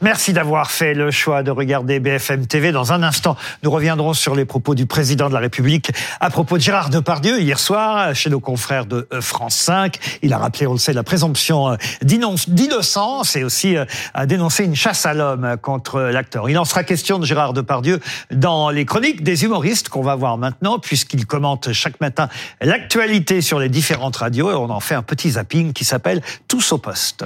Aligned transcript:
Merci 0.00 0.32
d'avoir 0.32 0.70
fait 0.70 0.94
le 0.94 1.10
choix 1.10 1.42
de 1.42 1.50
regarder 1.50 1.98
BFM 1.98 2.46
TV. 2.46 2.70
Dans 2.70 2.92
un 2.92 3.02
instant, 3.02 3.36
nous 3.64 3.70
reviendrons 3.70 4.12
sur 4.12 4.36
les 4.36 4.44
propos 4.44 4.76
du 4.76 4.86
président 4.86 5.28
de 5.28 5.34
la 5.34 5.40
République 5.40 5.90
à 6.20 6.30
propos 6.30 6.56
de 6.56 6.62
Gérard 6.62 6.90
Depardieu 6.90 7.40
hier 7.40 7.58
soir 7.58 8.14
chez 8.14 8.30
nos 8.30 8.38
confrères 8.38 8.86
de 8.86 9.08
euh, 9.12 9.20
France 9.20 9.56
5. 9.56 9.98
Il 10.22 10.32
a 10.32 10.38
rappelé, 10.38 10.68
on 10.68 10.72
le 10.72 10.78
sait, 10.78 10.92
la 10.92 11.02
présomption 11.02 11.70
euh, 11.70 11.76
d'innocence 12.02 13.34
et 13.34 13.42
aussi 13.42 13.76
euh, 13.76 13.84
a 14.14 14.26
dénoncé 14.26 14.64
une 14.64 14.76
chasse 14.76 15.04
à 15.04 15.14
l'homme 15.14 15.56
contre 15.60 16.00
l'acteur. 16.00 16.48
Il 16.48 16.58
en 16.58 16.64
sera 16.64 16.84
question 16.84 17.18
de 17.18 17.26
Gérard 17.26 17.52
Depardieu 17.52 17.98
dans 18.30 18.70
les 18.70 18.84
chroniques 18.84 19.24
des 19.24 19.42
humoristes 19.42 19.88
qu'on 19.88 20.02
va 20.02 20.14
voir 20.14 20.38
maintenant 20.38 20.78
puisqu'il 20.78 21.26
commente 21.26 21.72
chaque 21.72 22.00
matin 22.00 22.28
l'actualité 22.60 23.40
sur 23.40 23.58
les 23.58 23.68
différentes 23.68 24.16
radios 24.16 24.52
et 24.52 24.54
on 24.54 24.70
en 24.70 24.80
fait 24.80 24.94
un 24.94 25.02
petit 25.02 25.30
zapping 25.30 25.72
qui 25.72 25.84
s'appelle 25.84 26.22
Tous 26.46 26.70
au 26.70 26.78
poste. 26.78 27.24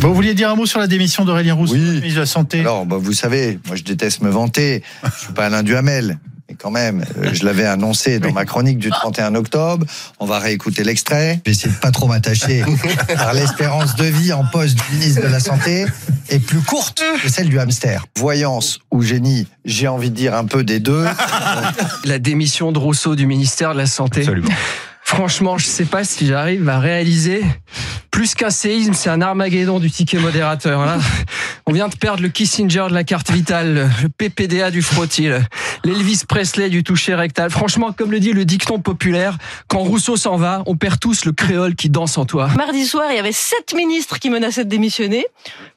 Vous 0.00 0.14
vouliez 0.14 0.34
dire 0.34 0.50
un 0.50 0.54
mot 0.54 0.66
sur 0.66 0.78
la 0.78 0.86
démission 0.86 1.24
d'Aurélien 1.24 1.54
Rousseau, 1.54 1.74
ministre 1.74 2.14
de 2.14 2.20
la 2.20 2.26
Santé 2.26 2.60
Alors, 2.60 2.86
bah, 2.86 2.96
vous 2.98 3.12
savez, 3.12 3.58
moi 3.66 3.76
je 3.76 3.82
déteste 3.82 4.22
me 4.22 4.30
vanter. 4.30 4.82
Je 5.04 5.24
suis 5.24 5.32
pas 5.32 5.46
Alain 5.46 5.62
Duhamel. 5.62 6.18
Mais 6.48 6.54
quand 6.54 6.70
même, 6.70 7.04
euh, 7.18 7.30
je 7.32 7.44
l'avais 7.44 7.64
annoncé 7.64 8.20
dans 8.20 8.30
ma 8.30 8.44
chronique 8.44 8.78
du 8.78 8.88
31 8.88 9.34
octobre. 9.34 9.84
On 10.20 10.26
va 10.26 10.38
réécouter 10.38 10.84
l'extrait. 10.84 11.40
J'essaie 11.44 11.68
de 11.68 11.74
pas 11.74 11.90
trop 11.90 12.06
m'attacher, 12.06 12.64
car 13.08 13.34
l'espérance 13.34 13.96
de 13.96 14.04
vie 14.04 14.32
en 14.32 14.44
poste 14.44 14.76
du 14.76 14.96
ministre 14.96 15.22
de 15.22 15.28
la 15.28 15.40
Santé 15.40 15.86
est 16.28 16.38
plus 16.38 16.60
courte 16.60 17.02
que 17.20 17.28
celle 17.28 17.48
du 17.48 17.58
hamster. 17.58 18.06
Voyance 18.16 18.78
ou 18.92 19.02
génie, 19.02 19.48
j'ai 19.64 19.88
envie 19.88 20.10
de 20.10 20.14
dire 20.14 20.34
un 20.34 20.44
peu 20.44 20.62
des 20.62 20.78
deux. 20.78 21.04
La 22.04 22.20
démission 22.20 22.70
de 22.70 22.78
Rousseau 22.78 23.16
du 23.16 23.26
ministère 23.26 23.72
de 23.72 23.78
la 23.78 23.86
Santé. 23.86 24.20
Absolument. 24.20 24.50
Franchement, 25.06 25.56
je 25.56 25.66
sais 25.66 25.84
pas 25.84 26.02
si 26.02 26.26
j'arrive 26.26 26.68
à 26.68 26.80
réaliser. 26.80 27.44
Plus 28.10 28.34
qu'un 28.34 28.50
séisme, 28.50 28.92
c'est 28.92 29.08
un 29.08 29.20
Armageddon 29.20 29.78
du 29.78 29.88
ticket 29.88 30.18
modérateur. 30.18 30.84
Là, 30.84 30.98
on 31.64 31.72
vient 31.72 31.86
de 31.86 31.94
perdre 31.94 32.24
le 32.24 32.28
Kissinger 32.28 32.86
de 32.88 32.92
la 32.92 33.04
carte 33.04 33.30
vitale, 33.30 33.88
le 34.02 34.08
PPDA 34.08 34.72
du 34.72 34.82
frottis, 34.82 35.28
l'Elvis 35.84 36.24
Presley 36.28 36.70
du 36.70 36.82
toucher 36.82 37.14
rectal. 37.14 37.50
Franchement, 37.50 37.92
comme 37.92 38.10
le 38.10 38.18
dit 38.18 38.32
le 38.32 38.44
dicton 38.44 38.80
populaire, 38.80 39.38
quand 39.68 39.78
Rousseau 39.78 40.16
s'en 40.16 40.36
va, 40.36 40.64
on 40.66 40.74
perd 40.76 40.98
tous 40.98 41.24
le 41.24 41.30
créole 41.30 41.76
qui 41.76 41.88
danse 41.88 42.18
en 42.18 42.24
toi. 42.24 42.48
Mardi 42.56 42.84
soir, 42.84 43.06
il 43.10 43.16
y 43.16 43.20
avait 43.20 43.30
sept 43.30 43.74
ministres 43.74 44.18
qui 44.18 44.28
menaçaient 44.28 44.64
de 44.64 44.70
démissionner, 44.70 45.24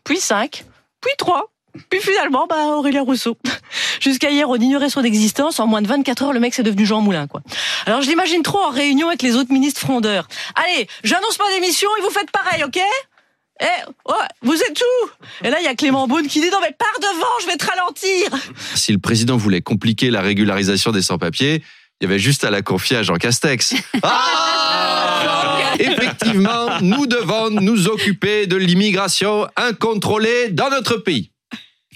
puis 0.04 0.20
cinq, 0.20 0.66
puis 1.02 1.14
trois. 1.20 1.52
Puis 1.90 2.00
finalement, 2.00 2.48
bah, 2.48 2.76
Aurélien 2.78 3.02
Rousseau. 3.02 3.38
Jusqu'à 4.00 4.30
hier, 4.30 4.50
on 4.50 4.56
ignorait 4.56 4.90
son 4.90 5.04
existence. 5.04 5.60
En 5.60 5.68
moins 5.68 5.82
de 5.82 5.88
24 5.88 6.24
heures, 6.24 6.34
le 6.34 6.40
mec, 6.40 6.54
c'est 6.54 6.64
devenu 6.64 6.86
Jean 6.86 7.02
Moulin, 7.02 7.28
quoi. 7.28 7.42
Alors, 7.86 8.02
je 8.02 8.10
l'imagine 8.10 8.44
trop 8.44 8.60
en 8.60 8.70
réunion 8.70 9.08
avec 9.08 9.22
les 9.22 9.36
autres 9.36 9.52
ministres 9.52 9.82
frondeurs. 9.82 10.28
Allez, 10.56 10.88
j'annonce 11.04 11.38
ma 11.40 11.50
démission 11.54 11.90
et 11.98 12.02
vous 12.02 12.10
faites 12.10 12.32
pareil, 12.32 12.64
ok? 12.64 12.80
Eh, 13.62 13.66
ouais, 14.10 14.16
vous 14.42 14.56
êtes 14.56 14.82
où 14.82 15.10
Et 15.46 15.50
là, 15.50 15.60
il 15.60 15.66
y 15.66 15.68
a 15.68 15.76
Clément 15.76 16.08
Beaune 16.08 16.28
qui 16.28 16.40
dit 16.40 16.50
non 16.50 16.60
mais 16.62 16.74
pars 16.78 16.88
devant, 17.02 17.40
je 17.42 17.48
vais 17.48 17.58
te 17.58 17.66
ralentir. 17.66 18.30
Si 18.76 18.94
le 18.94 19.00
président 19.00 19.36
voulait 19.36 19.62
compliquer 19.62 20.12
la 20.12 20.22
régularisation 20.22 20.92
des 20.92 21.02
sans-papiers, 21.02 21.62
il 22.00 22.06
y 22.06 22.08
avait 22.08 22.20
juste 22.20 22.46
à 22.46 22.52
la 22.52 22.62
confier 22.62 22.98
à 22.98 23.04
Jean 23.04 23.16
Castex. 23.16 23.76
Ah 24.04 25.74
Effectivement, 25.78 26.80
nous 26.82 27.06
devons 27.06 27.50
nous 27.50 27.88
occuper 27.88 28.48
de 28.48 28.56
l'immigration 28.56 29.48
incontrôlée 29.56 30.50
dans 30.50 30.70
notre 30.70 30.98
pays. 30.98 31.32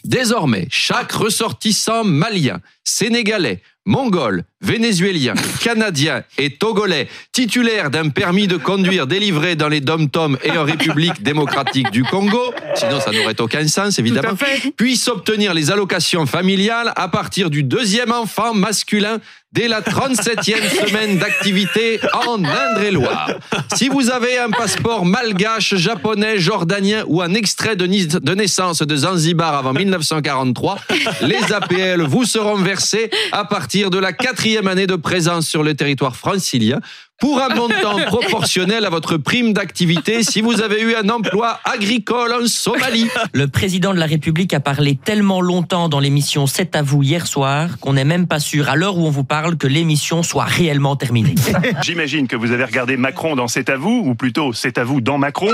Désormais, 0.03 0.67
chaque 0.69 1.11
ressortissant 1.11 2.03
malien, 2.03 2.59
sénégalais, 2.83 3.61
mongol, 3.85 4.43
vénézuélien, 4.61 5.33
canadien 5.61 6.23
et 6.37 6.51
togolais 6.51 7.07
titulaire 7.31 7.89
d'un 7.89 8.09
permis 8.09 8.47
de 8.47 8.57
conduire 8.57 9.07
délivré 9.07 9.55
dans 9.55 9.67
les 9.67 9.81
dom-toms 9.81 10.37
et 10.43 10.51
en 10.51 10.63
République 10.63 11.21
démocratique 11.21 11.91
du 11.91 12.03
Congo, 12.03 12.53
sinon 12.75 12.99
ça 12.99 13.11
n'aurait 13.11 13.39
aucun 13.41 13.67
sens 13.67 13.99
évidemment, 13.99 14.37
puisse 14.77 15.07
obtenir 15.07 15.53
les 15.53 15.71
allocations 15.71 16.25
familiales 16.25 16.93
à 16.95 17.07
partir 17.07 17.49
du 17.49 17.63
deuxième 17.63 18.11
enfant 18.11 18.53
masculin 18.53 19.19
dès 19.51 19.67
la 19.67 19.81
37e 19.81 20.87
semaine 20.87 21.19
d'activité 21.19 21.99
en 22.27 22.43
Indre-et-Loire. 22.43 23.29
Si 23.75 23.87
vous 23.87 24.09
avez 24.09 24.39
un 24.39 24.49
passeport 24.49 25.05
malgache, 25.05 25.75
japonais, 25.75 26.39
jordanien 26.39 27.03
ou 27.05 27.21
un 27.21 27.35
extrait 27.35 27.75
de, 27.75 27.85
de 27.85 28.33
naissance 28.33 28.81
de 28.81 28.95
Zanzibar 28.95 29.53
avant 29.53 29.73
1943, 29.73 30.79
les 31.21 31.53
APL 31.53 32.01
vous 32.01 32.25
seront 32.25 32.55
versés 32.55 33.11
à 33.31 33.45
partir 33.45 33.72
de 33.73 33.97
la 33.97 34.13
quatrième 34.13 34.67
année 34.67 34.85
de 34.85 34.95
présence 34.95 35.47
sur 35.47 35.63
le 35.63 35.73
territoire 35.73 36.15
francilien 36.15 36.79
pour 37.19 37.41
un 37.41 37.49
montant 37.49 37.97
proportionnel 38.07 38.85
à 38.85 38.89
votre 38.89 39.17
prime 39.17 39.53
d'activité 39.53 40.23
si 40.23 40.41
vous 40.41 40.61
avez 40.61 40.81
eu 40.81 40.95
un 40.95 41.09
emploi 41.09 41.59
agricole 41.63 42.33
en 42.33 42.47
Somalie. 42.47 43.09
Le 43.33 43.47
président 43.47 43.93
de 43.93 43.99
la 43.99 44.05
République 44.05 44.53
a 44.53 44.59
parlé 44.59 44.95
tellement 44.95 45.41
longtemps 45.41 45.89
dans 45.89 45.99
l'émission 45.99 46.47
C'est 46.47 46.75
à 46.75 46.81
vous 46.81 47.03
hier 47.03 47.27
soir 47.27 47.79
qu'on 47.79 47.93
n'est 47.93 48.03
même 48.03 48.27
pas 48.27 48.39
sûr, 48.39 48.69
à 48.69 48.75
l'heure 48.75 48.97
où 48.97 49.05
on 49.05 49.09
vous 49.09 49.23
parle, 49.23 49.57
que 49.57 49.67
l'émission 49.67 50.23
soit 50.23 50.45
réellement 50.45 50.95
terminée. 50.95 51.35
J'imagine 51.83 52.27
que 52.27 52.35
vous 52.35 52.51
avez 52.51 52.65
regardé 52.65 52.97
Macron 52.97 53.35
dans 53.35 53.47
C'est 53.47 53.69
à 53.69 53.77
vous, 53.77 54.03
ou 54.05 54.15
plutôt 54.15 54.53
C'est 54.53 54.77
à 54.77 54.83
vous 54.83 55.01
dans 55.01 55.17
Macron, 55.17 55.51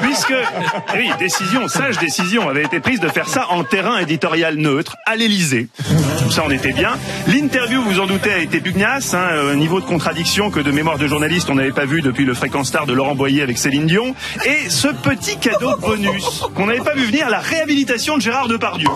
puisque, 0.00 0.34
oui, 0.94 1.10
décision, 1.18 1.68
sage 1.68 1.98
décision 1.98 2.48
avait 2.48 2.64
été 2.64 2.80
prise 2.80 3.00
de 3.00 3.08
faire 3.08 3.28
ça 3.28 3.46
en 3.50 3.64
terrain 3.64 3.98
éditorial 3.98 4.56
neutre, 4.56 4.96
à 5.06 5.16
l'Elysée. 5.16 5.68
Ça, 6.30 6.44
on 6.46 6.50
était 6.50 6.72
bien. 6.72 6.92
L'interview, 7.28 7.82
vous 7.82 8.00
en 8.00 8.06
doutez, 8.06 8.32
a 8.32 8.38
été 8.38 8.60
pugnace, 8.60 9.14
hein, 9.14 9.28
un 9.52 9.56
niveau 9.56 9.80
de 9.80 9.84
contradiction 9.84 10.50
que 10.50 10.60
de 10.62 10.70
mémoire 10.70 10.98
de 10.98 11.06
journaliste 11.06 11.50
on 11.50 11.54
n'avait 11.54 11.72
pas 11.72 11.86
vu 11.86 12.02
depuis 12.02 12.24
le 12.24 12.34
fréquent 12.34 12.64
star 12.64 12.86
de 12.86 12.92
Laurent 12.92 13.14
Boyer 13.14 13.42
avec 13.42 13.58
Céline 13.58 13.86
Dion. 13.86 14.14
Et 14.44 14.68
ce 14.68 14.88
petit 14.88 15.36
cadeau 15.38 15.76
bonus 15.78 16.42
qu'on 16.54 16.66
n'avait 16.66 16.80
pas 16.80 16.94
vu 16.94 17.04
venir, 17.04 17.28
la 17.30 17.40
réhabilitation 17.40 18.16
de 18.16 18.22
Gérard 18.22 18.48
Depardieu, 18.48 18.88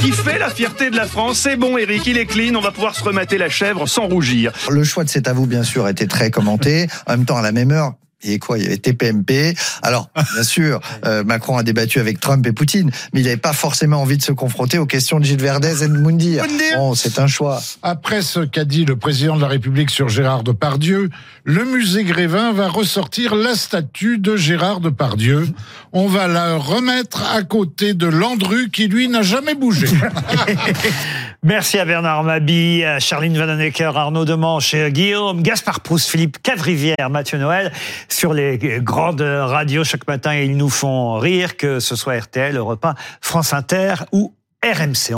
qui 0.00 0.12
fait 0.12 0.38
la 0.38 0.50
fierté 0.50 0.90
de 0.90 0.96
la 0.96 1.06
France. 1.06 1.38
C'est 1.38 1.56
bon, 1.56 1.78
Eric, 1.78 2.06
il 2.06 2.18
est 2.18 2.26
clean, 2.26 2.54
on 2.54 2.60
va 2.60 2.72
pouvoir 2.72 2.94
se 2.94 3.02
remater 3.02 3.38
la 3.38 3.48
chèvre 3.48 3.86
sans 3.86 4.06
rougir. 4.06 4.52
Le 4.70 4.84
choix 4.84 5.04
de 5.04 5.08
cet 5.08 5.28
à 5.28 5.34
bien 5.34 5.62
sûr, 5.62 5.84
a 5.84 5.90
été 5.90 6.06
très 6.06 6.30
commenté. 6.30 6.88
En 7.06 7.12
même 7.12 7.24
temps, 7.24 7.36
à 7.36 7.42
la 7.42 7.52
même 7.52 7.70
heure, 7.70 7.94
et 8.22 8.38
quoi 8.38 8.58
Il 8.58 8.64
y 8.64 8.66
avait 8.66 8.78
TPMP. 8.78 9.54
Alors, 9.82 10.10
bien 10.34 10.42
sûr, 10.42 10.80
euh, 11.04 11.24
Macron 11.24 11.56
a 11.56 11.62
débattu 11.62 12.00
avec 12.00 12.20
Trump 12.20 12.46
et 12.46 12.52
Poutine, 12.52 12.90
mais 13.12 13.20
il 13.20 13.24
n'avait 13.24 13.36
pas 13.36 13.52
forcément 13.52 14.02
envie 14.02 14.16
de 14.16 14.22
se 14.22 14.32
confronter 14.32 14.78
aux 14.78 14.86
questions 14.86 15.20
de 15.20 15.24
Gilles 15.24 15.40
Verdez 15.40 15.84
et 15.84 15.88
de 15.88 15.96
Moundir. 15.96 16.44
Bon, 16.76 16.94
c'est 16.94 17.18
un 17.18 17.26
choix. 17.26 17.60
Après 17.82 18.22
ce 18.22 18.40
qu'a 18.40 18.64
dit 18.64 18.84
le 18.84 18.96
président 18.96 19.36
de 19.36 19.42
la 19.42 19.48
République 19.48 19.90
sur 19.90 20.08
Gérard 20.08 20.42
Depardieu, 20.42 21.10
le 21.44 21.64
musée 21.64 22.04
Grévin 22.04 22.52
va 22.52 22.68
ressortir 22.68 23.34
la 23.34 23.54
statue 23.54 24.18
de 24.18 24.36
Gérard 24.36 24.80
Depardieu. 24.80 25.48
On 25.92 26.08
va 26.08 26.26
la 26.26 26.56
remettre 26.56 27.22
à 27.32 27.42
côté 27.42 27.94
de 27.94 28.06
Landru 28.06 28.70
qui, 28.70 28.88
lui, 28.88 29.08
n'a 29.08 29.22
jamais 29.22 29.54
bougé. 29.54 29.86
Merci 31.44 31.78
à 31.78 31.84
Bernard 31.84 32.24
Mabi, 32.24 32.82
à 32.82 32.98
Charline 32.98 33.38
Vanhoenacker, 33.38 33.96
Arnaud 33.96 34.24
Demanche, 34.24 34.74
Guillaume, 34.74 35.40
Gaspard 35.40 35.82
Proust, 35.82 36.10
Philippe 36.10 36.42
Cavrivière, 36.42 37.10
Mathieu 37.10 37.38
Noël. 37.38 37.72
Sur 38.08 38.34
les 38.34 38.58
grandes 38.82 39.20
radios, 39.20 39.84
chaque 39.84 40.08
matin, 40.08 40.34
ils 40.34 40.56
nous 40.56 40.68
font 40.68 41.16
rire, 41.16 41.56
que 41.56 41.78
ce 41.78 41.94
soit 41.94 42.18
RTL, 42.18 42.56
Europe 42.56 42.84
1, 42.84 42.94
France 43.20 43.52
Inter 43.52 43.94
ou 44.10 44.34
RMC. 44.64 45.14